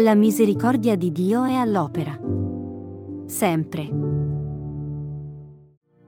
La 0.00 0.14
misericordia 0.14 0.94
di 0.94 1.10
Dio 1.10 1.42
è 1.42 1.54
all'opera. 1.54 2.16
Sempre. 3.26 3.90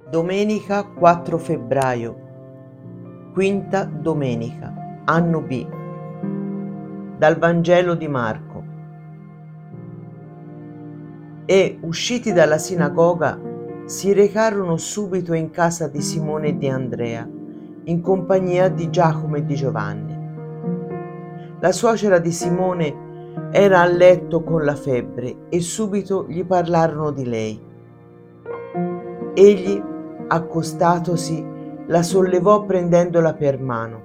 Domenica 0.09 0.85
4 0.85 1.39
febbraio. 1.39 2.17
Quinta 3.33 3.83
domenica. 3.85 5.03
Anno 5.07 5.41
B. 5.41 5.67
Dal 7.19 7.37
Vangelo 7.37 7.95
di 7.97 8.07
Marco. 8.07 8.65
E 11.45 11.79
usciti 11.81 12.33
dalla 12.33 12.59
sinagoga 12.59 13.41
si 13.87 14.13
recarono 14.13 14.77
subito 14.77 15.33
in 15.33 15.51
casa 15.51 15.89
di 15.89 16.01
Simone 16.01 16.49
e 16.49 16.57
di 16.57 16.69
Andrea, 16.69 17.29
in 17.85 18.01
compagnia 18.01 18.69
di 18.69 18.89
Giacomo 18.89 19.35
e 19.35 19.45
di 19.45 19.57
Giovanni. 19.57 20.17
La 21.59 21.73
suocera 21.73 22.21
di 22.21 22.31
Simone 22.31 23.09
era 23.53 23.81
a 23.81 23.87
letto 23.87 24.45
con 24.45 24.65
la 24.65 24.77
febbre 24.77 25.47
e 25.49 25.61
subito 25.61 26.25
gli 26.29 26.45
parlarono 26.45 27.11
di 27.11 27.27
lei. 27.27 27.61
Egli, 29.35 29.83
accostatosi, 30.29 31.45
la 31.87 32.03
sollevò 32.03 32.65
prendendola 32.65 33.35
per 33.35 33.61
mano. 33.61 34.03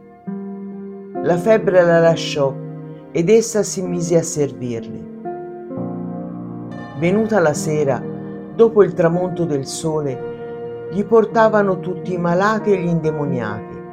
La 1.21 1.37
febbre 1.37 1.83
la 1.83 1.99
lasciò 1.99 2.53
ed 3.11 3.29
essa 3.29 3.61
si 3.61 3.83
mise 3.83 4.17
a 4.17 4.23
servirli. 4.23 5.13
Venuta 6.97 7.39
la 7.39 7.53
sera, 7.53 8.01
dopo 8.55 8.81
il 8.83 8.93
tramonto 8.93 9.45
del 9.45 9.67
sole, 9.67 10.87
gli 10.91 11.03
portavano 11.03 11.79
tutti 11.79 12.13
i 12.13 12.17
malati 12.17 12.71
e 12.71 12.81
gli 12.81 12.87
indemoniati. 12.87 13.83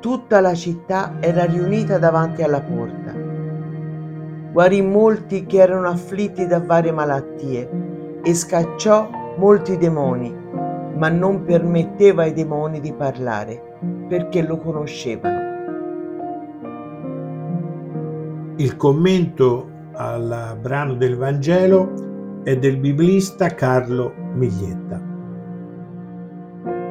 Tutta 0.00 0.40
la 0.40 0.54
città 0.54 1.18
era 1.20 1.44
riunita 1.44 1.98
davanti 1.98 2.42
alla 2.42 2.60
porta 2.60 3.09
guarì 4.52 4.82
molti 4.82 5.46
che 5.46 5.58
erano 5.58 5.88
afflitti 5.88 6.46
da 6.46 6.60
varie 6.60 6.92
malattie 6.92 7.68
e 8.22 8.34
scacciò 8.34 9.08
molti 9.36 9.76
demoni, 9.78 10.34
ma 10.96 11.08
non 11.08 11.44
permetteva 11.44 12.22
ai 12.22 12.32
demoni 12.32 12.80
di 12.80 12.92
parlare 12.92 13.62
perché 14.08 14.42
lo 14.42 14.58
conoscevano. 14.58 15.48
Il 18.56 18.76
commento 18.76 19.68
al 19.92 20.58
brano 20.60 20.94
del 20.94 21.16
Vangelo 21.16 22.42
è 22.42 22.56
del 22.56 22.76
biblista 22.76 23.48
Carlo 23.48 24.12
Miglietta. 24.34 25.08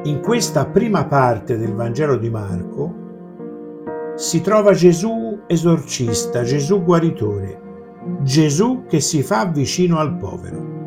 In 0.04 0.20
questa 0.22 0.66
prima 0.66 1.04
parte 1.04 1.58
del 1.58 1.74
Vangelo 1.74 2.16
di 2.16 2.30
Marco 2.30 2.94
si 4.14 4.40
trova 4.40 4.72
Gesù 4.72 5.29
esorcista, 5.46 6.42
Gesù 6.42 6.82
guaritore, 6.82 7.60
Gesù 8.22 8.84
che 8.88 9.00
si 9.00 9.22
fa 9.22 9.46
vicino 9.46 9.98
al 9.98 10.16
povero. 10.16 10.78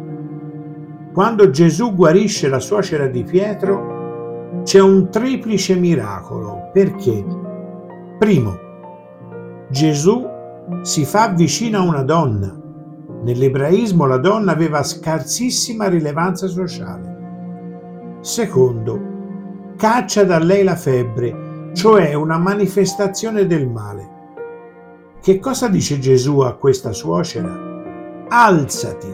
Quando 1.14 1.50
Gesù 1.50 1.94
guarisce 1.94 2.50
la 2.50 2.60
suocera 2.60 3.08
di 3.08 3.24
Pietro, 3.24 4.62
c'è 4.64 4.80
un 4.80 5.10
triplice 5.10 5.76
miracolo. 5.76 6.70
Perché? 6.74 7.24
Primo, 8.18 8.58
Gesù 9.70 10.26
si 10.82 11.06
fa 11.06 11.30
vicino 11.30 11.80
a 11.80 11.84
una 11.84 12.04
donna. 12.04 12.56
Nell'ebraismo 13.24 14.06
la 14.06 14.18
donna 14.18 14.52
aveva 14.52 14.82
scarsissima 14.84 15.88
rilevanza 15.88 16.48
sociale. 16.48 18.18
Secondo, 18.22 19.00
caccia 19.78 20.24
da 20.24 20.40
lei 20.40 20.64
la 20.64 20.76
febbre 20.76 21.44
cioè 21.74 22.14
una 22.14 22.38
manifestazione 22.38 23.46
del 23.46 23.68
male. 23.68 24.13
Che 25.24 25.40
cosa 25.40 25.70
dice 25.70 26.00
Gesù 26.00 26.40
a 26.40 26.56
questa 26.56 26.92
suocera? 26.92 28.26
Alzati. 28.28 29.08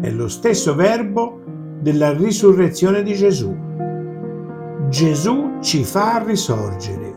È 0.00 0.08
lo 0.08 0.26
stesso 0.26 0.74
verbo 0.74 1.38
della 1.80 2.14
risurrezione 2.14 3.02
di 3.02 3.12
Gesù. 3.12 3.54
Gesù 4.88 5.58
ci 5.60 5.84
fa 5.84 6.22
risorgere. 6.24 7.12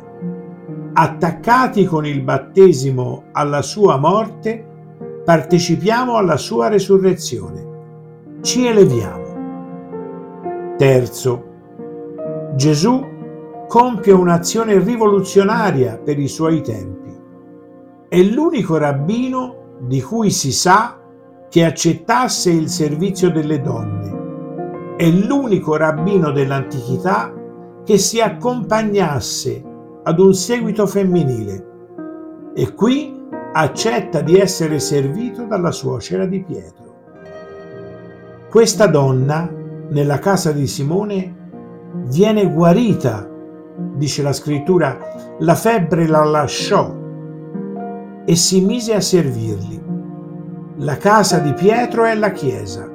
Attaccati 0.92 1.86
con 1.86 2.06
il 2.06 2.20
battesimo 2.20 3.28
alla 3.32 3.62
sua 3.62 3.96
morte, 3.96 5.22
partecipiamo 5.24 6.18
alla 6.18 6.36
sua 6.36 6.68
resurrezione. 6.68 7.66
Ci 8.42 8.68
eleviamo. 8.68 10.76
Terzo, 10.76 11.46
Gesù 12.56 13.06
compie 13.70 14.12
un'azione 14.12 14.80
rivoluzionaria 14.80 15.98
per 15.98 16.20
i 16.20 16.28
suoi 16.28 16.62
tempi. 16.62 17.15
È 18.08 18.22
l'unico 18.22 18.78
rabbino 18.78 19.78
di 19.80 20.02
cui 20.02 20.32
si 20.32 20.52
sa 20.52 21.00
che 21.50 21.66
accettasse 21.66 22.50
il 22.50 22.70
servizio 22.70 23.32
delle 23.32 23.62
donne. 23.62 24.96
È 24.98 25.08
l'unico 25.10 25.76
rabbino 25.76 26.32
dell'antichità 26.32 27.34
che 27.84 27.98
si 27.98 28.22
accompagnasse 28.22 29.64
ad 30.04 30.20
un 30.20 30.34
seguito 30.34 30.86
femminile. 30.88 31.66
E 32.54 32.74
qui 32.74 33.22
accetta 33.54 34.22
di 34.22 34.38
essere 34.38 34.80
servito 34.80 35.46
dalla 35.46 35.72
suocera 35.72 36.26
di 36.26 36.44
Pietro. 36.44 36.94
Questa 38.50 38.88
donna, 38.88 39.50
nella 39.90 40.20
casa 40.20 40.52
di 40.52 40.68
Simone, 40.68 41.36
viene 42.08 42.52
guarita 42.52 43.30
dice 43.96 44.22
la 44.22 44.34
scrittura, 44.34 44.98
la 45.40 45.56
febbre 45.56 46.08
la 46.08 46.24
lasciò 46.24 47.04
e 48.26 48.36
si 48.36 48.62
mise 48.62 48.94
a 48.94 49.02
servirli. 49.02 49.82
La 50.78 50.98
casa 50.98 51.40
di 51.40 51.54
Pietro 51.54 52.04
è 52.04 52.16
la 52.16 52.32
chiesa. 52.32 52.92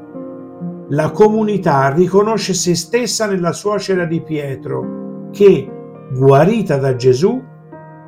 La 0.88 1.10
comunità 1.12 1.88
riconosce 1.90 2.52
se 2.52 2.74
stessa 2.74 3.26
nella 3.26 3.52
suocera 3.52 4.04
di 4.04 4.20
Pietro 4.22 5.28
che, 5.30 5.70
guarita 6.12 6.76
da 6.76 6.96
Gesù, 6.96 7.40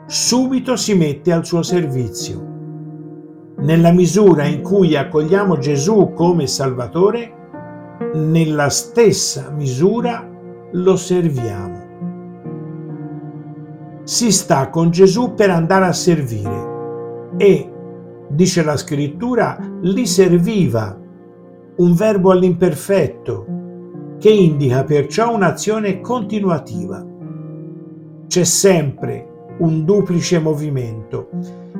subito 0.06 0.77
si 0.77 0.94
mette 0.94 1.32
al 1.32 1.47
suo 1.47 1.62
servizio. 1.62 2.50
Nella 3.59 3.93
misura 3.93 4.44
in 4.44 4.61
cui 4.61 4.97
accogliamo 4.97 5.59
Gesù 5.59 6.12
come 6.15 6.49
Salvatore, 6.49 7.34
nella 8.15 8.69
stessa 8.69 9.50
misura 9.56 10.28
lo 10.72 10.97
serviamo 10.97 11.82
si 14.05 14.32
sta 14.32 14.69
con 14.69 14.91
Gesù 14.91 15.34
per 15.34 15.50
andare 15.50 15.84
a 15.84 15.93
servire 15.93 16.62
e, 17.43 17.69
dice 18.29 18.63
la 18.63 18.77
scrittura, 18.77 19.59
li 19.81 20.07
serviva, 20.07 20.97
un 21.75 21.95
verbo 21.95 22.31
all'imperfetto, 22.31 23.47
che 24.21 24.31
indica 24.31 24.85
perciò 24.85 25.35
un'azione 25.35 26.01
continuativa. 26.01 27.05
C'è 28.29 28.45
sempre 28.45 29.27
un 29.59 29.85
duplice 29.85 30.39
movimento. 30.39 31.31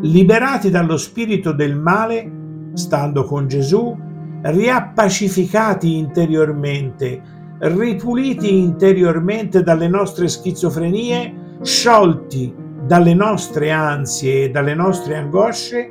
Liberati 0.01 0.69
dallo 0.69 0.97
spirito 0.97 1.53
del 1.53 1.77
male, 1.77 2.31
stando 2.73 3.23
con 3.23 3.47
Gesù, 3.47 3.97
riappacificati 4.43 5.97
interiormente, 5.97 7.23
ripuliti 7.61 8.59
interiormente 8.59 9.63
dalle 9.63 9.87
nostre 9.87 10.27
schizofrenie, 10.27 11.59
sciolti 11.63 12.62
dalle 12.93 13.15
nostre 13.15 13.71
ansie 13.71 14.45
e 14.45 14.51
dalle 14.51 14.75
nostre 14.75 15.17
angosce, 15.17 15.91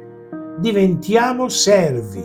diventiamo 0.59 1.49
servi. 1.49 2.23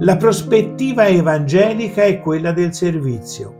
La 0.00 0.16
prospettiva 0.16 1.06
evangelica 1.06 2.02
è 2.02 2.18
quella 2.18 2.50
del 2.50 2.74
servizio. 2.74 3.54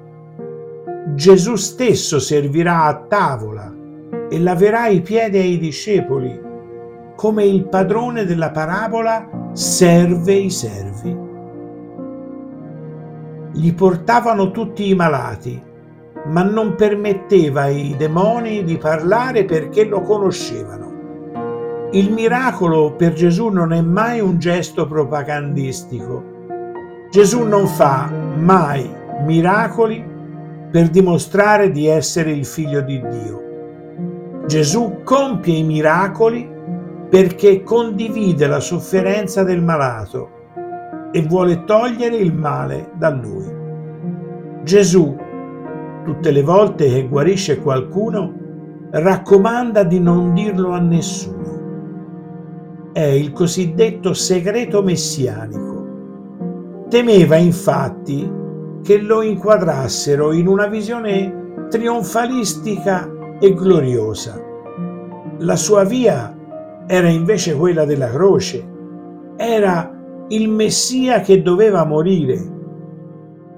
Gesù 1.14 1.54
stesso 1.54 2.18
servirà 2.18 2.86
a 2.86 2.96
tavola 3.06 3.72
e 4.28 4.41
laverà 4.41 4.88
i 4.88 5.02
piedi 5.02 5.38
ai 5.38 5.56
discepoli, 5.56 6.36
come 7.14 7.44
il 7.44 7.68
padrone 7.68 8.24
della 8.24 8.50
parabola 8.50 9.50
serve 9.53 10.32
i 10.32 10.50
servi. 10.50 11.16
Gli 13.53 13.72
portavano 13.72 14.50
tutti 14.50 14.88
i 14.88 14.97
malati 14.97 15.71
ma 16.27 16.42
non 16.42 16.74
permetteva 16.74 17.63
ai 17.63 17.95
demoni 17.97 18.65
di 18.65 18.77
parlare 18.78 19.45
perché 19.45 19.84
lo 19.84 20.03
conoscevano. 20.03 20.80
Il 21.92 22.13
miracolo 22.13 22.95
per 22.95 23.13
Gesù 23.13 23.48
non 23.48 23.72
è 23.72 23.80
mai 23.80 24.21
un 24.21 24.39
gesto 24.39 24.86
propagandistico. 24.86 26.30
Gesù 27.10 27.42
non 27.42 27.66
fa 27.66 28.10
mai 28.36 28.89
miracoli 29.24 30.03
per 30.71 30.89
dimostrare 30.89 31.71
di 31.71 31.86
essere 31.86 32.33
il 32.33 32.47
figlio 32.47 32.80
di 32.80 32.98
Dio. 32.98 33.42
Gesù 34.47 35.01
compie 35.04 35.57
i 35.57 35.65
miracoli 35.65 36.48
perché 37.10 37.63
condivide 37.63 38.47
la 38.47 38.60
sofferenza 38.60 39.42
del 39.42 39.63
malato 39.63 40.41
e 41.13 41.21
vuole 41.22 41.65
togliere 41.65 42.16
il 42.16 42.33
male 42.33 42.91
da 42.95 43.10
lui. 43.10 43.45
Gesù 44.63 45.15
tutte 46.04 46.31
le 46.31 46.43
volte 46.43 46.89
che 46.89 47.09
guarisce 47.09 47.60
qualcuno, 47.60 48.33
raccomanda 48.91 49.84
di 49.84 50.01
non 50.01 50.34
dirlo 50.34 50.72
a 50.72 50.78
nessuno. 50.78 51.41
è 52.93 53.01
il 53.01 53.33
cosiddetto 53.33 54.13
segreto 54.13 54.83
messianico. 54.83 55.71
Temeva 56.89 57.37
infatti 57.37 58.31
che 58.83 58.99
lo 59.01 59.22
inquadrassero 59.22 60.33
in 60.33 60.47
una 60.47 60.66
visione 60.66 61.66
trionfalistica 61.71 63.10
e 63.41 63.54
gloriosa. 63.54 64.39
La 65.39 65.57
sua 65.57 65.84
via 65.84 66.37
era 66.87 67.09
invece 67.09 67.57
quella 67.57 67.87
della 67.87 68.10
croce, 68.10 68.69
era 69.37 69.91
il 70.28 70.51
Messia 70.51 71.21
che 71.21 71.41
doveva 71.41 71.84
morire. 71.84 72.60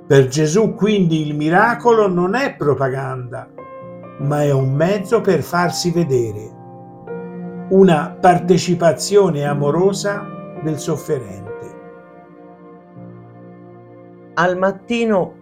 Per 0.06 0.26
Gesù 0.26 0.74
quindi 0.74 1.26
il 1.26 1.34
miracolo 1.34 2.08
non 2.08 2.34
è 2.34 2.56
propaganda, 2.56 3.48
ma 4.18 4.42
è 4.42 4.52
un 4.52 4.74
mezzo 4.74 5.22
per 5.22 5.40
farsi 5.40 5.90
vedere, 5.92 7.66
una 7.70 8.14
partecipazione 8.20 9.44
amorosa 9.44 10.22
del 10.62 10.78
sofferente. 10.78 11.52
Al 14.34 14.58
mattino 14.58 15.32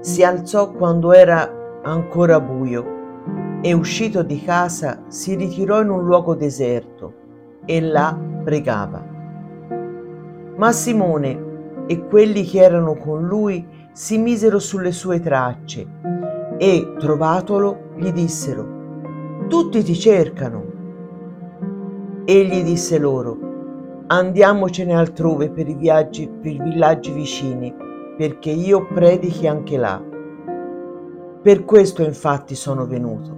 si 0.00 0.24
alzò 0.24 0.72
quando 0.72 1.12
era 1.12 1.80
ancora 1.84 2.40
buio 2.40 3.60
e 3.60 3.72
uscito 3.74 4.24
di 4.24 4.42
casa 4.42 5.04
si 5.06 5.36
ritirò 5.36 5.82
in 5.82 5.90
un 5.90 6.04
luogo 6.04 6.34
deserto 6.34 7.12
e 7.64 7.80
là 7.80 8.18
pregava. 8.42 9.06
Ma 10.56 10.72
Simone 10.72 11.46
e 11.86 12.06
quelli 12.06 12.42
che 12.44 12.60
erano 12.60 12.96
con 12.96 13.24
lui 13.24 13.78
si 13.92 14.18
misero 14.18 14.58
sulle 14.58 14.92
sue 14.92 15.20
tracce 15.20 15.86
e, 16.58 16.94
trovatolo, 16.98 17.92
gli 17.96 18.12
dissero, 18.12 18.78
Tutti 19.48 19.82
ti 19.82 19.94
cercano. 19.94 20.64
Egli 22.24 22.62
disse 22.62 22.98
loro, 22.98 23.48
Andiamocene 24.06 24.94
altrove 24.94 25.50
per 25.50 25.68
i 25.68 25.74
viaggi, 25.74 26.28
per 26.28 26.52
i 26.52 26.60
villaggi 26.60 27.12
vicini, 27.12 27.74
perché 28.16 28.50
io 28.50 28.86
predichi 28.86 29.46
anche 29.46 29.76
là. 29.76 30.02
Per 31.42 31.64
questo 31.64 32.02
infatti 32.02 32.54
sono 32.54 32.86
venuto. 32.86 33.36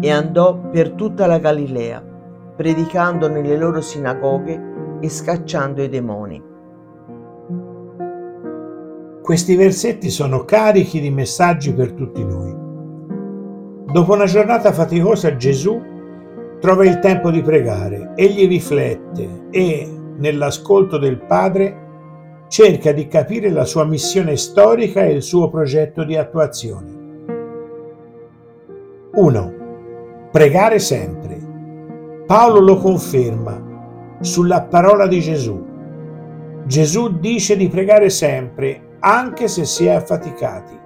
E 0.00 0.10
andò 0.10 0.58
per 0.70 0.92
tutta 0.92 1.26
la 1.26 1.38
Galilea, 1.38 2.02
predicando 2.56 3.28
nelle 3.28 3.56
loro 3.56 3.80
sinagoghe 3.80 4.98
e 5.00 5.08
scacciando 5.08 5.82
i 5.82 5.88
demoni. 5.88 6.42
Questi 9.22 9.54
versetti 9.54 10.10
sono 10.10 10.44
carichi 10.44 10.98
di 10.98 11.10
messaggi 11.10 11.72
per 11.72 11.92
tutti 11.92 12.24
noi. 12.24 12.52
Dopo 13.92 14.14
una 14.14 14.24
giornata 14.24 14.72
faticosa 14.72 15.36
Gesù 15.36 15.80
trova 16.58 16.84
il 16.84 16.98
tempo 16.98 17.30
di 17.30 17.40
pregare, 17.40 18.14
egli 18.16 18.48
riflette 18.48 19.46
e, 19.50 19.88
nell'ascolto 20.16 20.98
del 20.98 21.18
Padre, 21.18 22.46
cerca 22.48 22.90
di 22.90 23.06
capire 23.06 23.50
la 23.50 23.64
sua 23.64 23.84
missione 23.84 24.36
storica 24.36 25.04
e 25.04 25.12
il 25.12 25.22
suo 25.22 25.48
progetto 25.48 26.02
di 26.02 26.16
attuazione. 26.16 27.00
1. 29.14 29.52
Pregare 30.32 30.80
sempre. 30.80 31.38
Paolo 32.26 32.58
lo 32.58 32.76
conferma 32.76 34.16
sulla 34.20 34.62
parola 34.62 35.06
di 35.06 35.20
Gesù. 35.20 35.64
Gesù 36.64 37.20
dice 37.20 37.56
di 37.56 37.68
pregare 37.68 38.10
sempre 38.10 38.90
anche 39.04 39.48
se 39.48 39.64
si 39.64 39.86
è 39.86 39.90
affaticati. 39.90 40.78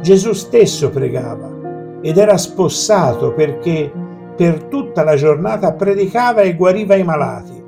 Gesù 0.00 0.32
stesso 0.32 0.90
pregava 0.90 1.52
ed 2.00 2.18
era 2.18 2.36
spossato 2.36 3.32
perché 3.32 3.92
per 4.36 4.64
tutta 4.64 5.04
la 5.04 5.14
giornata 5.14 5.72
predicava 5.72 6.40
e 6.40 6.56
guariva 6.56 6.96
i 6.96 7.04
malati, 7.04 7.62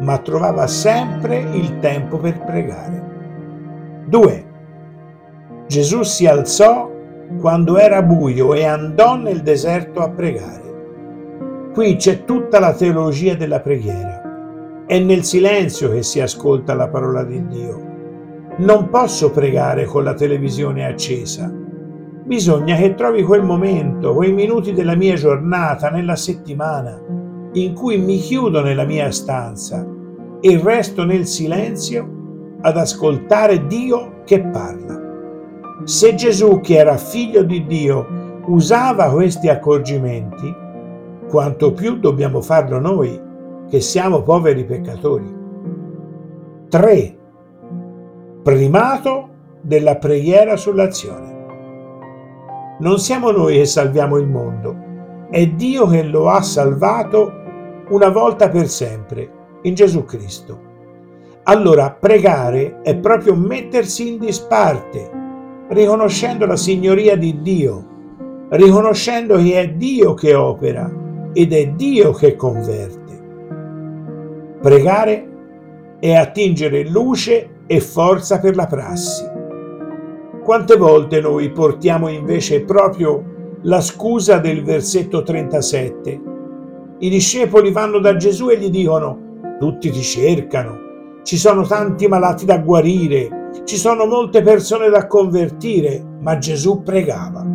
ma 0.00 0.18
trovava 0.18 0.66
sempre 0.68 1.38
il 1.38 1.80
tempo 1.80 2.18
per 2.18 2.44
pregare. 2.44 3.06
2. 4.06 4.46
Gesù 5.66 6.02
si 6.02 6.26
alzò 6.26 6.88
quando 7.40 7.76
era 7.76 8.02
buio 8.02 8.54
e 8.54 8.64
andò 8.64 9.16
nel 9.16 9.42
deserto 9.42 10.00
a 10.00 10.10
pregare. 10.10 11.70
Qui 11.74 11.96
c'è 11.96 12.24
tutta 12.24 12.60
la 12.60 12.72
teologia 12.72 13.34
della 13.34 13.60
preghiera. 13.60 14.84
È 14.86 14.98
nel 14.98 15.24
silenzio 15.24 15.90
che 15.90 16.02
si 16.02 16.20
ascolta 16.20 16.74
la 16.74 16.88
parola 16.88 17.24
di 17.24 17.46
Dio 17.48 17.87
non 18.58 18.88
posso 18.88 19.30
pregare 19.30 19.84
con 19.84 20.04
la 20.04 20.14
televisione 20.14 20.84
accesa. 20.84 21.52
Bisogna 22.24 22.76
che 22.76 22.94
trovi 22.94 23.22
quel 23.22 23.42
momento, 23.42 24.14
quei 24.14 24.32
minuti 24.32 24.72
della 24.72 24.94
mia 24.94 25.14
giornata, 25.14 25.90
nella 25.90 26.16
settimana, 26.16 27.00
in 27.52 27.72
cui 27.74 27.98
mi 27.98 28.18
chiudo 28.18 28.60
nella 28.60 28.84
mia 28.84 29.10
stanza 29.10 29.86
e 30.40 30.60
resto 30.62 31.04
nel 31.04 31.26
silenzio 31.26 32.56
ad 32.60 32.76
ascoltare 32.76 33.66
Dio 33.66 34.22
che 34.24 34.40
parla. 34.40 35.00
Se 35.84 36.14
Gesù, 36.14 36.60
che 36.60 36.76
era 36.76 36.96
figlio 36.96 37.44
di 37.44 37.64
Dio, 37.64 38.42
usava 38.46 39.10
questi 39.10 39.48
accorgimenti, 39.48 40.52
quanto 41.28 41.72
più 41.72 41.98
dobbiamo 41.98 42.40
farlo 42.40 42.80
noi, 42.80 43.18
che 43.70 43.80
siamo 43.80 44.22
poveri 44.22 44.64
peccatori. 44.64 45.36
3 46.68 47.17
primato 48.48 49.28
della 49.60 49.96
preghiera 49.96 50.56
sull'azione. 50.56 51.36
Non 52.78 52.98
siamo 52.98 53.30
noi 53.30 53.58
che 53.58 53.66
salviamo 53.66 54.16
il 54.16 54.26
mondo, 54.26 54.74
è 55.30 55.46
Dio 55.48 55.86
che 55.86 56.02
lo 56.02 56.30
ha 56.30 56.40
salvato 56.40 57.30
una 57.90 58.08
volta 58.08 58.48
per 58.48 58.66
sempre, 58.68 59.30
in 59.64 59.74
Gesù 59.74 60.06
Cristo. 60.06 60.58
Allora 61.42 61.90
pregare 61.90 62.80
è 62.80 62.96
proprio 62.96 63.34
mettersi 63.34 64.08
in 64.08 64.18
disparte, 64.18 65.10
riconoscendo 65.68 66.46
la 66.46 66.56
signoria 66.56 67.18
di 67.18 67.42
Dio, 67.42 67.86
riconoscendo 68.48 69.36
che 69.36 69.60
è 69.60 69.68
Dio 69.72 70.14
che 70.14 70.32
opera 70.32 70.90
ed 71.34 71.52
è 71.52 71.68
Dio 71.72 72.12
che 72.12 72.34
converte. 72.34 73.22
Pregare 74.62 75.28
è 75.98 76.14
attingere 76.14 76.88
luce 76.88 77.56
e 77.68 77.80
forza 77.80 78.40
per 78.40 78.56
la 78.56 78.66
prassi. 78.66 79.24
Quante 80.42 80.76
volte 80.76 81.20
noi 81.20 81.52
portiamo 81.52 82.08
invece 82.08 82.64
proprio 82.64 83.58
la 83.62 83.82
scusa 83.82 84.38
del 84.38 84.64
versetto 84.64 85.22
37? 85.22 86.20
I 87.00 87.10
discepoli 87.10 87.70
vanno 87.70 87.98
da 88.00 88.16
Gesù 88.16 88.48
e 88.48 88.58
gli 88.58 88.70
dicono, 88.70 89.26
tutti 89.58 89.90
ti 89.90 90.00
cercano, 90.00 91.20
ci 91.22 91.36
sono 91.36 91.66
tanti 91.66 92.08
malati 92.08 92.46
da 92.46 92.58
guarire, 92.58 93.50
ci 93.64 93.76
sono 93.76 94.06
molte 94.06 94.40
persone 94.40 94.88
da 94.88 95.06
convertire, 95.06 96.02
ma 96.20 96.38
Gesù 96.38 96.82
pregava. 96.82 97.46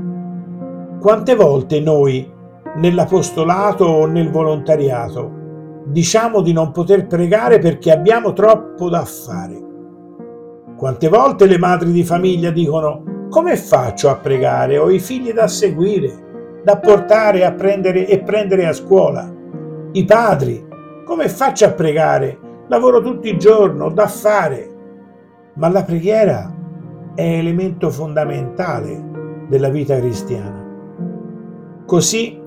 Quante 0.99 1.35
volte 1.35 1.79
noi, 1.79 2.31
nell'apostolato 2.75 3.85
o 3.85 4.05
nel 4.05 4.29
volontariato, 4.29 5.81
diciamo 5.85 6.41
di 6.41 6.53
non 6.53 6.71
poter 6.71 7.07
pregare 7.07 7.57
perché 7.57 7.91
abbiamo 7.91 8.33
troppo 8.33 8.89
da 8.89 9.03
fare? 9.03 9.71
Quante 10.83 11.07
volte 11.07 11.45
le 11.45 11.57
madri 11.57 11.93
di 11.93 12.03
famiglia 12.03 12.51
dicono 12.51 13.27
come 13.29 13.55
faccio 13.55 14.09
a 14.09 14.17
pregare? 14.17 14.77
Ho 14.77 14.91
i 14.91 14.99
figli 14.99 15.31
da 15.31 15.47
seguire, 15.47 16.61
da 16.61 16.77
portare 16.77 17.45
a 17.45 17.53
prendere 17.53 18.05
e 18.05 18.19
prendere 18.19 18.67
a 18.67 18.73
scuola. 18.73 19.33
I 19.93 20.03
padri, 20.03 20.61
come 21.05 21.29
faccio 21.29 21.63
a 21.63 21.71
pregare? 21.71 22.37
Lavoro 22.67 22.99
tutto 22.99 23.29
il 23.29 23.37
giorno, 23.37 23.91
da 23.91 24.07
fare. 24.07 24.69
Ma 25.53 25.69
la 25.69 25.83
preghiera 25.83 26.53
è 27.15 27.21
elemento 27.21 27.89
fondamentale 27.89 29.45
della 29.47 29.69
vita 29.69 29.97
cristiana. 29.97 30.67
Così 31.85 32.37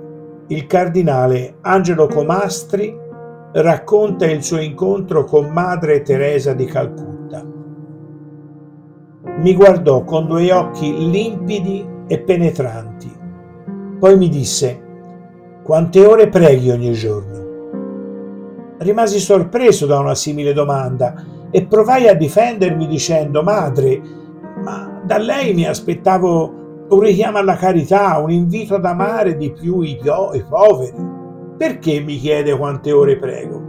il 0.48 0.66
cardinale 0.66 1.56
Angelo 1.62 2.06
Comastri 2.06 2.94
racconta 3.52 4.26
il 4.26 4.42
suo 4.42 4.60
incontro 4.60 5.24
con 5.24 5.48
Madre 5.48 6.02
Teresa 6.02 6.52
di 6.52 6.66
Calcutta 6.66 7.16
mi 9.38 9.54
guardò 9.54 10.02
con 10.04 10.26
due 10.26 10.52
occhi 10.52 11.10
limpidi 11.10 11.86
e 12.06 12.18
penetranti. 12.20 13.12
Poi 13.98 14.16
mi 14.16 14.28
disse, 14.28 14.82
quante 15.62 16.04
ore 16.04 16.28
preghi 16.28 16.70
ogni 16.70 16.92
giorno? 16.92 17.44
Rimasi 18.78 19.18
sorpreso 19.18 19.86
da 19.86 19.98
una 19.98 20.14
simile 20.14 20.52
domanda 20.52 21.14
e 21.50 21.64
provai 21.66 22.08
a 22.08 22.14
difendermi 22.14 22.86
dicendo, 22.86 23.42
madre, 23.42 24.00
ma 24.62 25.00
da 25.04 25.18
lei 25.18 25.54
mi 25.54 25.66
aspettavo 25.66 26.86
un 26.88 27.00
richiamo 27.00 27.38
alla 27.38 27.56
carità, 27.56 28.18
un 28.18 28.30
invito 28.30 28.76
ad 28.76 28.84
amare 28.84 29.36
di 29.36 29.52
più 29.52 29.80
i, 29.80 29.98
pio- 30.00 30.32
i 30.34 30.44
poveri. 30.48 31.14
Perché 31.56 32.00
mi 32.00 32.16
chiede 32.16 32.56
quante 32.56 32.92
ore 32.92 33.16
prego? 33.16 33.62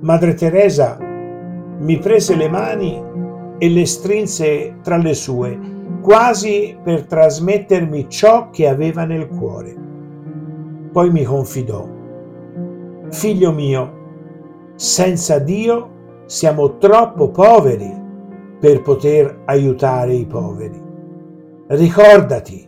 Madre 0.00 0.34
Teresa 0.34 0.96
mi 0.98 1.98
prese 1.98 2.34
le 2.34 2.48
mani 2.48 3.02
e 3.62 3.68
le 3.68 3.84
strinse 3.84 4.78
tra 4.82 4.96
le 4.96 5.12
sue, 5.12 5.58
quasi 6.00 6.78
per 6.82 7.04
trasmettermi 7.04 8.08
ciò 8.08 8.48
che 8.48 8.66
aveva 8.66 9.04
nel 9.04 9.28
cuore. 9.28 9.76
Poi 10.90 11.10
mi 11.10 11.24
confidò. 11.24 11.86
Figlio 13.10 13.52
mio, 13.52 13.98
senza 14.76 15.38
Dio 15.40 16.22
siamo 16.24 16.78
troppo 16.78 17.28
poveri 17.28 17.94
per 18.58 18.80
poter 18.80 19.42
aiutare 19.44 20.14
i 20.14 20.24
poveri. 20.24 20.82
Ricordati, 21.66 22.66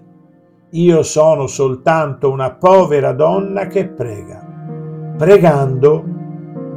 io 0.72 1.02
sono 1.02 1.46
soltanto 1.46 2.30
una 2.30 2.52
povera 2.52 3.12
donna 3.12 3.66
che 3.66 3.88
prega. 3.88 5.14
Pregando, 5.16 6.04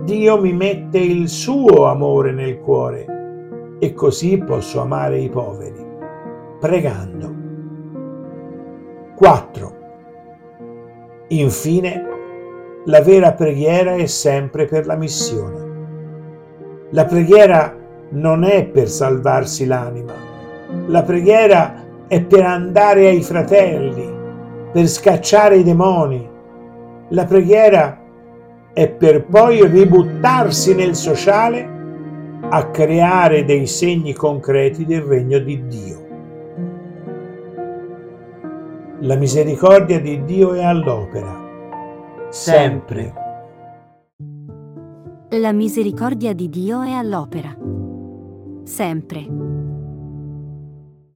Dio 0.05 0.39
mi 0.39 0.53
mette 0.53 1.00
il 1.00 1.27
suo 1.27 1.88
amore 1.88 2.31
nel 2.31 2.62
cuore 2.62 3.14
e 3.86 3.94
così 3.94 4.39
posso 4.39 4.82
amare 4.82 5.20
i 5.20 5.30
poveri. 5.30 5.86
Pregando. 6.60 7.34
4. 9.15 9.74
Infine, 11.27 12.04
la 12.86 13.01
vera 13.01 13.34
preghiera 13.34 13.94
è 13.94 14.08
sempre 14.08 14.65
per 14.65 14.88
la 14.88 14.96
missione. 14.96 15.74
La 16.89 17.06
preghiera 17.06 17.75
non 18.10 18.44
è 18.44 18.65
per 18.65 18.89
salvarsi 18.89 19.65
l'anima, 19.65 20.13
la 20.88 21.04
preghiera 21.04 21.84
è 22.08 22.22
per 22.24 22.44
andare 22.44 23.08
ai 23.08 23.22
fratelli, 23.22 24.12
per 24.72 24.88
scacciare 24.88 25.58
i 25.58 25.63
demoni. 25.63 26.27
La 27.10 27.25
preghiera 27.25 28.00
è 28.74 28.89
per 28.89 29.25
poi 29.25 29.65
ributtarsi 29.68 30.74
nel 30.74 30.96
sociale 30.96 31.74
a 32.50 32.70
creare 32.70 33.46
dei 33.46 33.68
segni 33.68 34.14
concreti 34.14 34.86
del 34.86 35.02
regno 35.02 35.40
di 35.40 35.68
Dio. 35.68 36.04
La 39.02 39.16
misericordia 39.16 40.00
di 40.00 40.24
Dio 40.24 40.54
è 40.54 40.64
all'opera 40.64 41.44
sempre. 42.36 43.14
La 45.30 45.54
misericordia 45.54 46.34
di 46.34 46.50
Dio 46.50 46.82
è 46.82 46.92
all'opera. 46.92 47.56
Sempre. 48.64 49.54